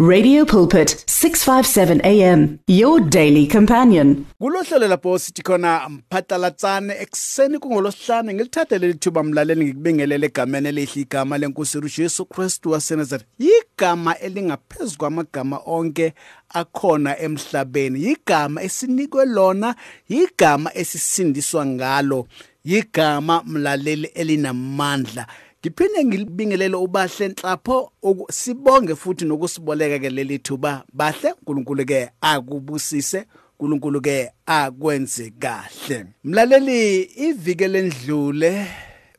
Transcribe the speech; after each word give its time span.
Radio 0.00 0.44
Pulpit 0.44 1.04
657 1.06 2.00
AM 2.04 2.58
your 2.66 2.98
daily 2.98 3.46
companion. 3.46 4.26
kulohlelo 4.40 4.88
lapho 4.88 5.18
sithi 5.18 5.42
khona 5.42 5.88
mphatlalatsane 5.88 6.94
ekuseni 7.00 7.58
kungolosihlanu 7.58 8.32
ngilithathe 8.32 8.78
leli 8.78 8.94
thuba 8.94 9.22
mlaleli 9.22 9.64
ngikubingelele 9.64 10.26
egameni 10.26 10.68
elihle 10.68 11.02
igama 11.02 11.38
lenkosi 11.38 11.76
yethu 11.78 11.88
Jesu 12.02 12.24
Kristu 12.26 12.70
waseNazaretha 12.70 13.28
igama 13.38 14.18
elingaphezu 14.18 14.98
kwamagama 14.98 15.60
onke 15.66 16.14
akhona 16.48 17.18
emhlabeni. 17.18 18.02
Igama 18.02 18.62
esinikwe 18.62 19.24
lona 19.26 19.74
igama 20.08 20.74
esisindiswa 20.74 21.66
ngalo. 21.66 22.26
Igama 22.64 23.42
mlaleli 23.46 24.06
elinamandla. 24.14 25.26
Ngiphinde 25.64 26.04
ngilibingelele 26.04 26.76
ubahle 26.76 27.28
Nhlapho 27.28 27.92
sibonge 28.30 28.94
futhi 28.94 29.24
nokusiboleka 29.24 29.98
ke 29.98 30.10
leli 30.10 30.38
thuba. 30.38 30.84
Bahle 30.92 31.32
uNkulunkulu 31.32 31.84
ke 31.86 32.10
akubusise 32.20 33.24
uNkulunkulu 33.58 34.00
ke 34.00 34.30
akwenze 34.46 35.32
kahle. 35.38 36.06
Mlaleli 36.24 37.02
ivike 37.02 37.68
lendlule 37.68 38.66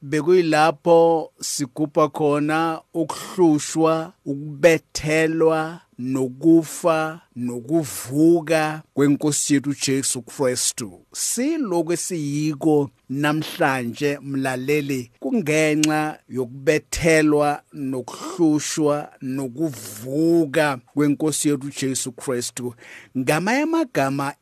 bekuyilapho 0.02 1.32
sigubha 1.42 2.10
khona 2.10 2.82
ukuhlushwa 2.94 4.14
ukubethelwa 4.26 5.82
nokufa 6.00 7.22
nokuvuka 7.36 8.82
kwenkosi 8.94 9.54
yethu 9.54 9.74
Jesu 9.86 10.22
Kristu. 10.22 11.06
Siloko 11.14 11.94
esiyiko 11.94 12.90
namhlanje 13.10 14.20
mlaleli 14.22 15.12
kungenxa 15.20 16.20
yokubethelwa 16.30 17.62
nokuhlushwa 17.74 19.12
nokuvuka 19.22 20.78
kwenkosi 20.94 21.50
yethu 21.50 21.70
Jesu 21.82 22.12
Kristu. 22.12 22.76
Ngamanye 23.18 23.62
amagama 23.62 24.34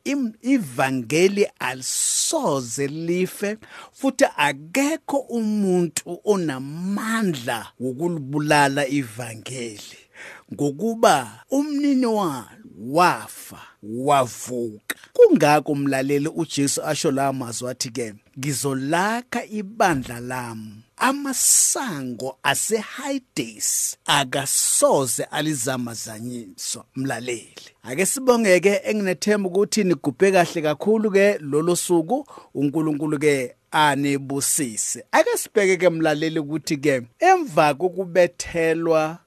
ivangeli 0.42 1.46
alisoze 1.58 2.86
life 2.86 3.56
futhi 3.92 4.24
akekho 4.36 5.18
umuntu 5.18 6.20
onamandla 6.24 7.66
wokulibulala 7.80 8.88
ivangeli. 8.88 10.03
Ngokuba 10.52 11.44
umnini 11.50 12.06
walo 12.06 12.64
wafa 12.86 13.60
wavuka. 13.82 14.96
Kungako 15.12 15.72
umlaleli 15.72 16.28
uJesu 16.28 16.82
asho 16.82 17.10
la 17.10 17.32
mazwi 17.32 17.70
athi 17.70 17.90
ke 17.90 18.14
ngizolakha 18.38 19.44
ibandla 19.44 20.20
lami 20.20 20.84
amasango 20.96 22.38
aseHades 22.42 23.96
akasoze 24.06 25.24
alizamazanyiswa 25.24 26.84
mlaleli. 26.96 27.54
Ake 27.82 28.06
sibongeke 28.06 28.80
enginethemba 28.84 29.48
ukuthi 29.48 29.84
nigubhe 29.84 30.32
kahle 30.32 30.62
kakhulu 30.62 31.10
ke 31.10 31.38
lolo 31.38 31.76
suku. 31.76 32.26
uNkulunkulu 32.54 33.18
ke 33.18 33.54
anebusise 33.74 35.04
ake 35.12 35.38
sibheke 35.38 35.76
ke 35.76 35.88
mlaleli 35.90 36.38
ukuthi 36.38 36.76
ke 36.76 37.02
emva 37.18 37.74
kokubethelwa 37.74 39.18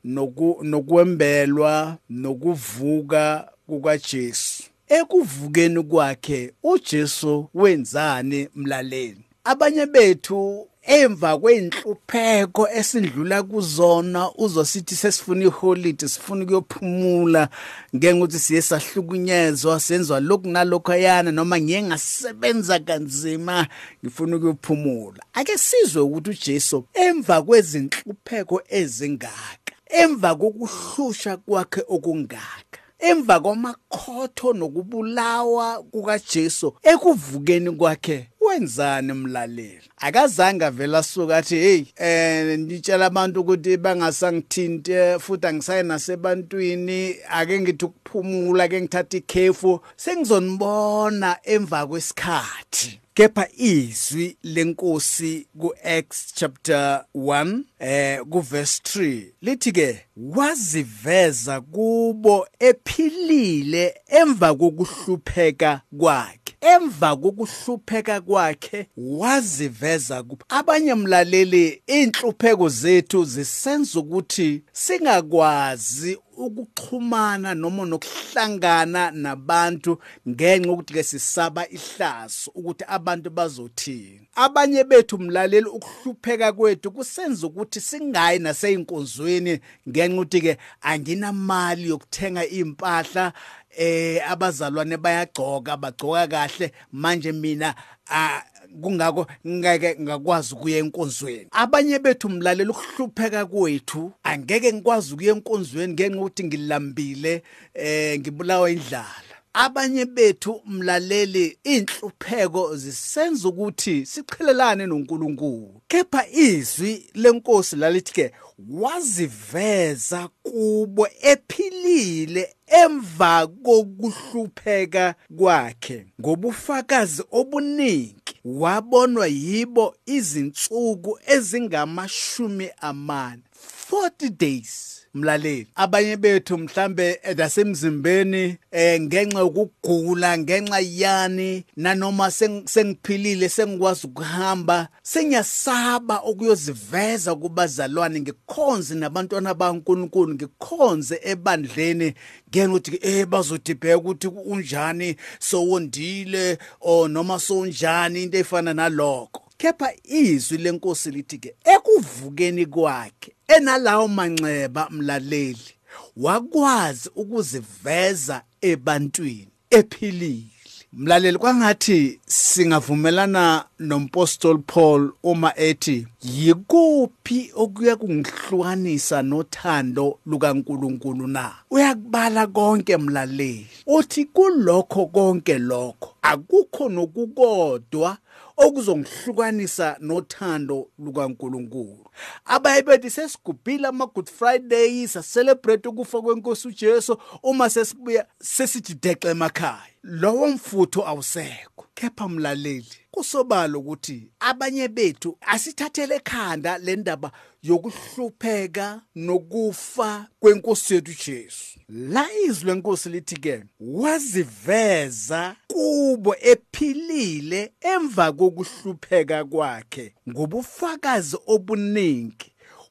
nokwembelwa 0.63 1.97
nokuvuka 2.09 3.51
kukaJesu 3.67 4.63
ekuvukeni 4.87 5.83
kwakhe 5.83 6.53
uJesu 6.63 7.49
wenzani 7.53 8.49
mlaleli? 8.55 9.23
Abanye 9.43 9.85
bethu 9.85 10.67
emva 10.87 11.37
kweinhlupheko 11.37 12.69
esindlula 12.69 13.43
kuzona 13.43 14.31
uzosithi 14.37 14.95
sesifuna 14.95 15.43
iholide 15.43 16.07
sifuna 16.07 16.43
ukuyophumula 16.43 17.49
ngenxa 17.95 18.17
ukuthi 18.17 18.39
siye 18.39 18.61
sahlukunyezwa 18.61 19.79
senzwa 19.79 20.19
lokhu 20.19 20.47
nalokho 20.47 20.91
ayana 20.91 21.31
noma 21.31 21.59
ngiye 21.59 21.81
ngasebenza 21.83 22.79
kanzima 22.79 23.67
ngifuna 24.03 24.35
ukuyophumula. 24.35 25.23
Ake 25.33 25.57
sizwe 25.57 26.01
ukuthi 26.01 26.29
uJesu 26.29 26.85
emva 26.93 27.41
kwezinhlupheko 27.41 28.61
ezingaka 28.69 29.73
emva 29.89 30.35
kokuhlusha 30.35 31.37
kwakhe 31.37 31.81
okungaka 31.87 32.79
emva 32.99 33.39
kwamakhotho 33.39 34.53
nokubulawa 34.53 35.83
kukaJesu 35.83 36.73
ekuvukeni 36.83 37.71
kwakhe 37.71 38.29
wenzani 38.41 39.13
mlaleli? 39.13 39.81
Akazange 39.97 40.65
avela 40.65 41.03
suka 41.03 41.37
athi 41.37 41.55
hey 41.55 41.85
eh 41.95 42.59
ngitshela 42.59 43.05
abantu 43.05 43.41
ukuthi 43.41 43.77
bangasangithinte 43.77 45.19
futhi 45.19 45.47
angisaye 45.47 45.83
nasebantwini. 45.83 47.15
Ake 47.29 47.59
ngithi 47.59 47.85
ukuphumula 47.85 48.63
ake 48.63 48.81
ngithatha 48.81 49.17
ikhefu. 49.17 49.79
Sengizonibona 49.95 51.37
emva 51.43 51.87
kwesikhathi. 51.87 52.99
Kepha 53.13 53.47
izwi 53.57 54.37
lenkosi 54.43 55.47
kuActs 55.59 56.33
chapter 56.35 57.05
1 57.15 57.59
eh 57.79 58.21
kuverse 58.29 58.81
3 58.83 59.25
lithi 59.41 59.71
ke 59.71 60.05
waziveza 60.17 61.61
kubo 61.61 62.47
ephilile 62.59 63.95
emva 64.07 64.55
kokuhlupheka 64.55 65.81
kwakhe. 65.97 66.36
Emva 66.61 67.15
kokuhlupheka 67.15 68.21
kwakhe 68.21 68.87
waziveza 68.97 70.23
kubo 70.23 70.45
abanye 70.49 70.93
mlaleli 70.95 71.81
inhlupheko 71.87 72.69
zethu 72.69 73.25
zisenza 73.25 73.99
ukuthi 73.99 74.63
singakwazi 74.73 76.17
ukuxhumana 76.37 77.55
noma 77.55 77.85
nokuhlangana 77.85 79.11
nabantu 79.11 79.97
ngenxa 80.29 80.71
ukuthi 80.71 80.93
ke 80.93 81.03
sisaba 81.03 81.67
ihlazo 81.69 82.51
ukuthi 82.55 82.83
abantu 82.87 83.29
bazothini. 83.29 84.27
Abanye 84.35 84.83
bethu 84.83 85.17
mlaleli 85.17 85.65
ukuhlupheka 85.65 86.53
kwethu 86.53 86.91
kusenza 86.91 87.47
ukuthi 87.47 87.81
singayi 87.81 88.39
naseyinkonzweni 88.39 89.59
ngenxa 89.89 90.15
ukuthi 90.15 90.41
ke 90.41 90.57
anginamali 90.81 91.89
yokuthenga 91.89 92.45
impahla 92.45 93.33
eh 93.77 94.31
abazalwane 94.31 94.97
bayagcoka 94.97 95.77
bagcoka 95.77 96.27
kahle. 96.27 96.71
Manje 96.91 97.31
mina 97.31 97.75
ah, 98.09 98.41
kungako 98.81 99.27
ngeke 99.47 99.95
ngakwazi 100.01 100.53
ukuya 100.53 100.77
enkonzweni. 100.77 101.47
Abanye 101.51 101.99
bethu 101.99 102.29
mlalela 102.29 102.71
ukuhlupheka 102.71 103.45
kwethu 103.45 104.11
angeke 104.23 104.73
ngikwazi 104.73 105.13
ukuya 105.13 105.31
enkonzweni 105.31 105.93
ngenxa 105.93 106.17
ukuthi 106.17 106.43
ngilambile 106.43 107.43
eh 107.73 108.19
ngibulawa 108.19 108.71
indlala 108.71 109.27
abanye 109.57 110.05
bethu 110.05 110.61
mlaleli 110.65 111.57
inhlupheko 111.63 112.75
zisenza 112.75 113.47
ukuthi 113.49 114.05
sichelelane 114.05 114.85
noNkulunkulu. 114.85 115.81
Kepha 115.87 116.27
izwi 116.27 117.09
lenkosi 117.13 117.75
lalithi 117.75 118.13
ke 118.13 118.31
waziveza 118.69 120.29
kubo 120.43 121.07
ephilile 121.21 122.55
emva 122.67 123.47
kokuhlupheka 123.47 125.15
kwakhe. 125.37 126.05
Ngobufakazi 126.21 127.23
obuningi 127.31 128.26
wabonwa 128.47 129.27
yibo 129.27 129.95
izinsuku 130.05 131.19
ezingamashumi 131.35 132.69
amane. 132.89 133.43
40 133.91 134.29
days 134.29 134.93
mlaleli. 135.13 135.67
Abanye 135.75 136.17
bethu 136.17 136.57
mhlambe 136.57 137.19
nasemzimbeni 137.37 138.57
eh 138.71 139.01
ngenxa 139.01 139.39
yokugula 139.39 140.37
ngenxa 140.37 140.79
yani 140.79 141.65
nanoma 141.77 142.27
seng- 142.31 142.67
sengiphilile 142.67 143.49
sengikwazi 143.49 144.07
ukuhamba 144.07 144.87
senyasaba 145.03 146.23
ukuyoziveza 146.23 147.35
kubazalwane. 147.35 148.21
Ngikhonze 148.21 148.95
nabantwana 148.95 149.53
baNkulunkulu 149.53 150.33
ngikhonze 150.33 151.19
ebandleni 151.23 152.13
ngenxa 152.49 152.69
ukuthi 152.75 152.99
eh 153.01 153.25
bazothi 153.25 153.73
bheka 153.73 153.97
ukuthi 153.97 154.27
unjani 154.27 155.15
sowondile 155.39 156.57
o 156.81 157.07
noma 157.07 157.39
sonjani 157.39 158.23
into 158.23 158.37
efana 158.37 158.73
nalokho. 158.73 159.46
Kepha 159.57 159.93
izwi 160.03 160.57
lenkosi 160.57 161.11
lithi 161.11 161.37
ke 161.37 161.55
ekuvukeni 161.63 162.65
kwakhe 162.65 163.33
enalawo 163.47 164.07
manxeba 164.07 164.89
mlaleli 164.89 165.71
wakwazi 166.17 167.09
ukuziveza 167.15 168.41
ebantwini 168.61 169.47
ephilile. 169.69 170.57
Mlaleli 170.93 171.37
kwangathi 171.37 172.19
singavumelana 172.25 173.65
nompostoli 173.79 174.59
Paul 174.59 175.11
uma 175.23 175.53
ethi 175.59 176.07
yikuphi 176.23 177.51
okuya 177.55 177.95
kungihlukanisa 177.95 179.21
nothando 179.21 180.19
lukaNkuluNkulu 180.25 181.27
na? 181.27 181.53
Uyakubala 181.71 182.47
konke 182.47 182.97
mlaleli. 182.97 183.67
Uthi 183.87 184.25
kulokho 184.25 185.05
konke 185.05 185.57
lokho 185.57 186.15
akukho 186.21 186.89
nokukodwa 186.89 188.17
okuzongihlukanisa 188.57 189.97
nothando 190.01 190.89
lukaNkuluNkulu. 190.99 192.06
Abaye 192.45 192.81
bethi 192.81 193.09
sesigubhile 193.09 193.87
ama 193.87 194.05
Good 194.05 194.29
Friday 194.29 195.07
sacelebrate 195.07 195.89
ukufa 195.89 196.21
kwenkosi 196.21 196.67
uJesu 196.67 197.17
uma 197.43 197.69
sesibuya 197.69 198.25
sesithi 198.41 198.93
dexe 198.93 199.29
emakhaya. 199.29 199.93
Lowo 200.03 200.47
mfutho 200.47 201.07
awusekho. 201.07 201.85
Kepha 201.93 202.27
mlaleli 202.27 203.07
kusobala 203.17 203.77
ukuthi 203.77 204.31
abanye 204.39 204.87
bethu 204.87 205.37
asithathele 205.41 206.15
ekhanda 206.15 206.77
le 206.77 206.95
ndaba 206.95 207.31
yokuhlupheka 207.63 209.01
nokufa 209.15 210.27
kwenkosi 210.39 210.93
yethu 210.93 211.13
Jesu 211.25 211.79
la 211.89 212.27
izwi 212.45 212.65
lenkosi 212.65 213.09
lithi 213.09 213.35
ke 213.35 213.63
waziveza 213.79 215.55
kubo 215.67 216.35
ephilile 216.41 217.73
emva 217.81 218.31
kokuhlupheka 218.31 219.45
kwakhe 219.45 220.13
ngobufakazi 220.29 221.37
obuningi 221.47 222.06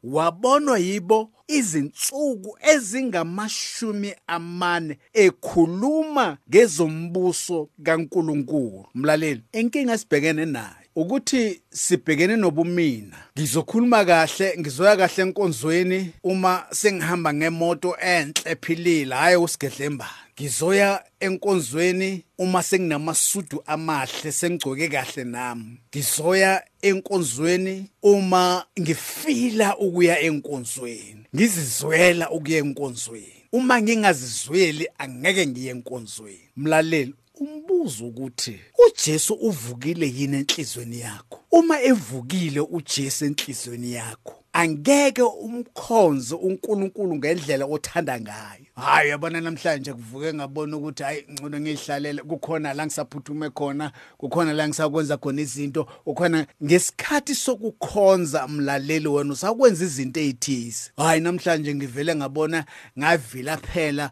wabonwa 0.02 0.78
yibo 0.78 1.30
izinsuku 1.48 2.58
ezingamashumi 2.72 4.14
amane 4.26 4.98
ekhuluma 5.14 6.38
ngezombuso 6.48 7.68
kaNkuluNkulu. 7.82 8.86
Mlaleli 8.94 9.42
inkinga 9.52 9.98
sibhekene 9.98 10.44
nayo 10.44 10.86
ukuthi 10.96 11.62
sibhekene 11.70 12.36
nobumina. 12.36 13.16
Ngizokhuluma 13.38 14.04
kahle 14.04 14.56
ngizoya 14.58 14.96
kahle 14.96 15.22
enkonzweni 15.22 16.10
uma 16.22 16.66
sengihamba 16.70 17.34
ngemoto 17.34 17.96
enhle 18.00 18.50
ephilile 18.52 19.14
hayi 19.14 19.36
usigedlembana 19.36 20.25
ngizoya 20.40 21.04
enkonzweni 21.20 22.24
uma 22.38 22.62
senginamasudu 22.62 23.62
amahle 23.66 24.32
sengigcoke 24.32 24.88
kahle 24.88 25.24
nami. 25.24 25.78
Ngizoya 25.90 26.62
enkonzweni 26.82 27.90
uma 28.02 28.64
ngifila 28.80 29.76
ukuya 29.78 30.20
enkonzweni. 30.20 31.26
Ngizizwela 31.34 32.30
ukuya 32.30 32.58
enkonzweni. 32.58 33.42
Uma 33.52 33.82
ngingazizweli 33.82 34.88
angeke 34.98 35.46
ngiye 35.46 35.70
enkonzweni. 35.70 36.48
Mlaleli 36.56 37.14
umbuzo 37.34 38.06
ukuthi 38.06 38.60
uJesu 38.86 39.34
uvukile 39.34 40.06
yini 40.06 40.36
enhlizweni 40.36 41.00
yakho? 41.00 41.40
Uma 41.50 41.82
evukile 41.82 42.60
uJesu 42.60 43.24
enhlizweni 43.24 43.92
yakho 43.92 44.34
angeke 44.52 45.22
umkhonze 45.22 46.34
uNkulunkulu 46.34 47.16
ngendlela 47.16 47.64
othanda 47.66 48.20
ngayo. 48.20 48.65
Hayi 48.76 49.10
yabona 49.10 49.40
namhlanje 49.40 49.92
kuvuke 49.92 50.34
ngabona 50.34 50.76
ukuthi 50.76 51.02
hayi 51.02 51.24
ngcono 51.32 51.60
ngihlalele 51.60 52.22
kukhona 52.22 52.74
la 52.74 52.86
ngisaphuthume 52.86 53.50
khona 53.50 53.92
kukhona 54.18 54.52
la 54.52 54.68
ngisakwenza 54.68 55.16
khona 55.16 55.42
izinto 55.42 55.88
ukhona 56.06 56.46
ngesikhathi 56.64 57.34
sokukhonza 57.34 58.46
umlaleli 58.46 59.08
wena 59.08 59.32
usakwenza 59.32 59.84
izinto 59.84 60.20
ezithisi 60.20 60.90
hayi 60.96 61.20
namhlanje 61.20 61.74
ngivele 61.74 62.14
ngabona 62.16 62.64
ngavila 62.98 63.56
phela 63.56 64.10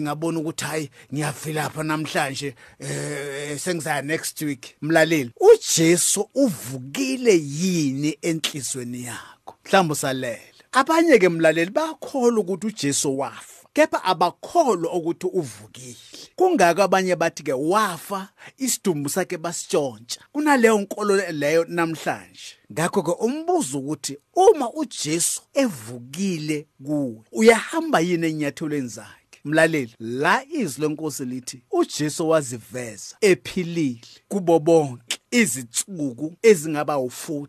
ngabona 0.00 0.38
ukuthi 0.40 0.64
hayi 0.64 0.90
ngiyavila 1.12 1.66
lapha 1.66 1.82
namhlanje 1.82 2.54
eh 2.78 3.58
sengizaya 3.58 4.02
next 4.02 4.42
week. 4.42 4.76
Mlaleli 4.82 5.30
uJesu 5.40 6.30
uvukile 6.34 7.34
yini 7.36 8.18
enhlizweni 8.22 9.04
yakho? 9.04 9.54
Mhlawumbe 9.64 9.92
usalele. 9.92 10.55
Abanye 10.76 11.18
ke 11.18 11.28
mlaleli 11.28 11.70
bakholwa 11.70 12.40
ukuthi 12.40 12.66
uJesu 12.66 13.18
wafa 13.18 13.68
kepha 13.72 14.04
abakholwa 14.04 14.92
ukuthi 14.92 15.26
uvukile. 15.26 15.96
Kungaka 16.36 16.84
abanye 16.84 17.16
bathi 17.16 17.42
ke 17.42 17.52
wafa 17.52 18.28
isidumbu 18.58 19.08
sakhe 19.08 19.36
basitshontsha. 19.36 20.20
Kunaleyo 20.32 20.78
nkolo 20.78 21.32
leyo 21.32 21.64
namhlanje. 21.68 22.56
Ngakho 22.72 23.02
ke 23.02 23.10
umbuzo 23.10 23.78
ukuthi 23.78 24.18
uma 24.34 24.72
uJesu 24.72 25.42
evukile 25.54 26.66
kuwe 26.84 27.22
uyahamba 27.32 28.00
yini 28.00 28.26
enyathelweni 28.26 28.88
zakhe? 28.88 29.40
Mlaleli 29.44 29.94
la 30.00 30.44
izwi 30.44 30.82
lenkosi 30.88 31.24
lithi 31.24 31.62
uJesu 31.70 32.28
waziveza 32.28 33.16
ephilile 33.20 34.00
kubo 34.28 34.58
bonke. 34.58 35.18
Izinsuku 35.40 36.26
ezingaba 36.50 36.94
u40 37.06 37.46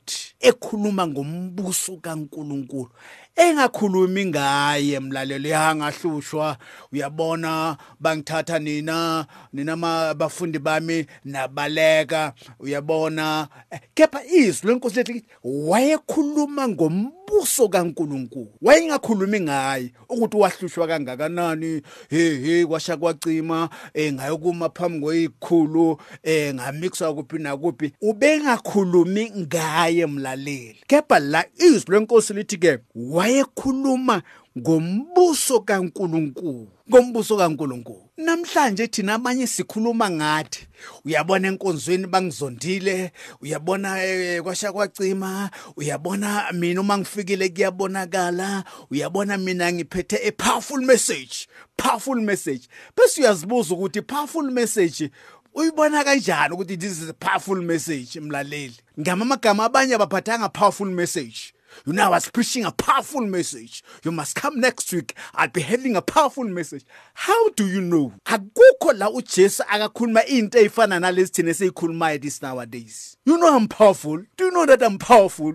ekhuluma 0.49 1.03
ngombuso 1.07 1.93
kaNkuluNkulu 2.03 2.91
engakhulumi 3.37 4.25
ngaye 4.25 4.99
mlaleli 4.99 5.49
yangahlushwa 5.49 6.57
uyabona 6.93 7.77
bangithatha 7.99 8.59
nina 8.59 9.25
nina 9.53 10.09
abafundi 10.09 10.59
bami 10.59 11.05
nabaleka. 11.25 12.33
Uyabona 12.59 13.47
kepha 13.93 14.25
izwi 14.25 14.67
lenkosi 14.67 14.95
lethi 14.95 15.25
wayekhuluma 15.43 16.67
ngombuso 16.67 17.69
kaNkuluNkulu 17.69 18.53
wayengakhulumi 18.61 19.39
ngaye 19.39 19.93
ukuthi 20.09 20.37
wahlushwa 20.37 20.87
kangakanani. 20.87 21.81
He 22.09 22.35
he 22.39 22.65
kwasha 22.65 22.97
kwacima 22.97 23.69
eh 23.93 24.13
ngayokuma 24.13 24.69
phambi 24.69 24.99
kweyikhulu 24.99 25.97
eh 26.23 26.55
ngamixwa 26.55 27.13
kuphi 27.13 27.37
nakuphi. 27.37 27.76
Ubengakhulumi 28.01 29.31
ngaye 29.37 30.05
mlaleli. 30.05 30.79
Kepha 30.87 31.19
la 31.19 31.45
izwi 31.57 31.91
lenkosi 31.91 32.33
lithi 32.33 32.57
ke 32.57 32.79
wayekhuluma 32.95 34.21
ngombuso 34.57 35.59
kaNkuluNkulu 35.59 36.67
ngombuso 36.89 37.37
kaNkuluNkulu. 37.37 38.09
Namhlanje 38.17 38.87
thina 38.87 39.13
abanye 39.13 39.47
sikhuluma 39.47 40.09
ngathi 40.09 40.67
uyabona 41.05 41.47
enkonzweni 41.47 42.07
bangizondile 42.07 43.11
uyabona 43.41 44.03
eh, 44.03 44.41
kwasha 44.41 44.71
kwacima 44.71 45.49
uyabona 45.75 46.51
mina 46.53 46.81
uma 46.81 46.97
ngifikile 46.97 47.49
kuyabonakala 47.49 48.63
uyabona 48.91 49.37
mina 49.37 49.73
ngiphethe 49.73 50.17
a 50.27 50.31
powerful 50.31 50.81
message 50.81 51.47
powerful 51.77 52.21
message. 52.21 52.67
Bese 52.97 53.21
uyazibuza 53.21 53.73
ukuthi 53.73 54.01
powerful 54.01 54.51
message 54.51 55.11
uyibona 55.57 56.03
kanjani 56.03 56.53
ukuthi 56.53 56.77
this 56.77 57.01
is 57.01 57.09
a 57.09 57.13
powerful 57.13 57.61
message 57.61 58.19
mlaleli 58.19 58.75
ngama 58.99 59.25
amagama 59.25 59.63
abanye 59.65 59.95
abaphathanga 59.95 60.49
powerful 60.49 60.85
message 60.87 61.53
You 61.85 61.93
know, 61.93 62.05
I 62.05 62.09
was 62.09 62.29
preaching 62.29 62.65
a 62.65 62.71
powerful 62.71 63.21
message. 63.21 63.83
You 64.03 64.11
must 64.11 64.35
come 64.35 64.59
next 64.59 64.91
week. 64.93 65.13
I'll 65.35 65.49
be 65.49 65.61
having 65.61 65.95
a 65.95 66.01
powerful 66.01 66.45
message. 66.45 66.83
How 67.13 67.49
do 67.49 67.67
you 67.67 67.81
know? 67.81 68.13
Akukho 68.25 68.97
la 68.97 69.09
uJesu 69.11 69.61
akakhuluma 69.67 70.25
into 70.27 70.57
efana 70.57 70.99
nalezi 70.99 71.31
thina 71.31 71.51
esiyikhulumayo 71.51 72.21
this 72.21 72.41
nowadays. 72.41 73.17
You 73.25 73.37
know 73.37 73.55
I'm 73.55 73.67
powerful. 73.67 74.23
Do 74.37 74.45
you 74.45 74.51
know 74.51 74.65
that 74.65 74.81
I'm 74.81 74.97
powerful? 74.97 75.53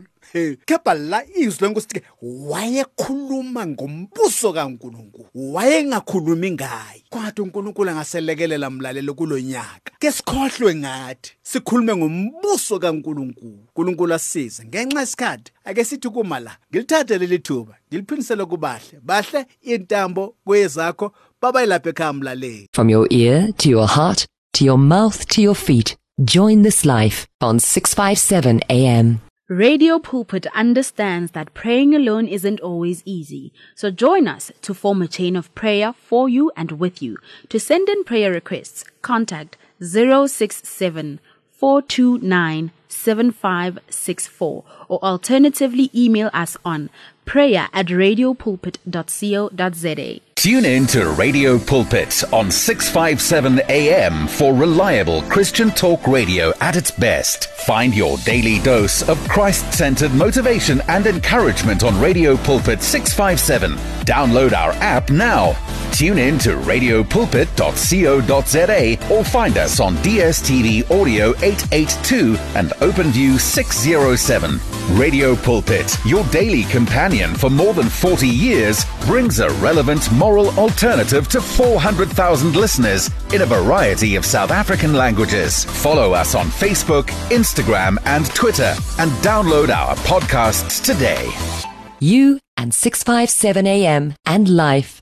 Izwi 1.36 1.66
lenkosi 1.66 1.88
ke 1.88 2.02
wayekhuluma 2.22 3.66
ngombuso 3.66 4.52
kaNkuluNkulu. 4.52 5.28
Wayengakhulumi 5.34 6.50
ngaye. 6.50 7.04
UNkulunkulu 7.38 7.91
angaselekelela 7.91 8.70
mlalelo 8.70 9.14
kulonyaka. 9.14 9.93
Ke 9.98 10.12
sikhohlwe 10.12 10.74
ngathi 10.74 11.32
sikhulume 11.43 11.96
ngombuso 11.96 12.79
kaNkuluNkulu. 12.79 14.14
asize. 14.14 14.64
Ngenxa 14.64 15.00
yesikhathi 15.00 15.52
ake 15.64 15.84
sithi 15.84 16.08
kuma 16.08 16.41
la. 16.41 16.56
Ngilithathe 16.70 17.19
leli 17.19 17.38
thuba. 17.38 17.74
Ngiliphinisele 17.88 18.44
kubahle. 18.44 19.00
Bahle 19.02 19.46
intambo 19.62 20.34
babayilapha 21.43 21.91
ekhaya 21.91 22.12
mlaleli. 22.12 22.69
From 22.72 22.91
your 22.91 23.06
ear 23.10 23.52
to 23.58 23.69
your 23.69 23.88
heart 23.88 24.26
to 24.52 24.64
your 24.64 24.79
mouth 24.79 25.26
to 25.29 25.43
your 25.43 25.56
feet. 25.56 25.96
Join 26.24 26.62
this 26.62 26.84
life 26.84 27.26
on 27.41 27.58
657 27.58 28.60
AM. 28.70 29.20
Radio 29.52 29.98
Pulpit 29.98 30.46
understands 30.54 31.32
that 31.32 31.52
praying 31.52 31.94
alone 31.94 32.26
isn't 32.26 32.58
always 32.60 33.02
easy. 33.04 33.52
So 33.74 33.90
join 33.90 34.26
us 34.26 34.50
to 34.62 34.72
form 34.72 35.02
a 35.02 35.06
chain 35.06 35.36
of 35.36 35.54
prayer 35.54 35.92
for 35.92 36.26
you 36.26 36.50
and 36.56 36.72
with 36.72 37.02
you. 37.02 37.18
To 37.50 37.60
send 37.60 37.90
in 37.90 38.02
prayer 38.04 38.32
requests, 38.32 38.82
contact 39.02 39.58
067 39.78 41.20
429 41.62 42.72
7564 42.88 44.64
or 44.88 45.04
alternatively 45.04 45.90
email 45.94 46.28
us 46.34 46.56
on 46.64 46.90
prayer 47.24 47.69
at 47.72 47.86
radiopulpit.co.za. 47.86 50.20
Tune 50.34 50.64
in 50.64 50.88
to 50.88 51.08
Radio 51.10 51.56
Pulpit 51.56 52.24
on 52.32 52.50
657 52.50 53.60
AM 53.69 54.26
for 54.26 54.52
reliable 54.52 55.22
Christian 55.22 55.70
talk 55.70 56.04
radio 56.08 56.52
at 56.60 56.74
its 56.74 56.90
best. 56.90 57.48
Find 57.50 57.94
your 57.94 58.19
daily 58.19 58.58
dose 58.58 59.08
of 59.08 59.16
Christ 59.28 59.72
centered 59.72 60.12
motivation 60.14 60.82
and 60.88 61.06
encouragement 61.06 61.84
on 61.84 62.00
Radio 62.00 62.36
Pulpit 62.38 62.82
657. 62.82 63.76
Download 64.04 64.52
our 64.52 64.72
app 64.82 65.10
now 65.10 65.52
Tune 65.93 66.19
in 66.19 66.39
to 66.39 66.56
radiopulpit.co.za 66.56 69.15
or 69.15 69.25
find 69.25 69.58
us 69.58 69.79
on 69.79 69.94
DSTV 69.96 70.91
Audio 70.91 71.34
882 71.43 72.37
and 72.56 72.70
OpenView 72.81 73.39
607. 73.39 74.58
Radio 74.99 75.37
Pulpit, 75.37 75.96
your 76.05 76.25
daily 76.25 76.65
companion 76.65 77.34
for 77.34 77.49
more 77.51 77.72
than 77.75 77.89
40 77.89 78.27
years, 78.27 78.84
brings 79.06 79.39
a 79.39 79.49
relevant 79.61 80.11
moral 80.13 80.49
alternative 80.58 81.29
to 81.29 81.41
400,000 81.41 82.56
listeners 82.56 83.08
in 83.32 83.43
a 83.43 83.46
variety 83.46 84.17
of 84.17 84.25
South 84.25 84.51
African 84.51 84.94
languages. 84.94 85.65
Follow 85.67 86.15
us 86.15 86.34
on 86.34 86.46
Facebook, 86.46 87.05
Instagram, 87.31 87.96
and 88.06 88.27
Twitter, 88.34 88.75
and 88.99 89.11
download 89.22 89.69
our 89.69 89.94
podcasts 89.96 90.82
today. 90.82 91.29
You 92.01 92.41
and 92.56 92.72
657 92.75 93.67
AM 93.67 94.15
and 94.27 94.49
life. 94.49 95.01